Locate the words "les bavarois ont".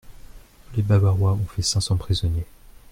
0.75-1.45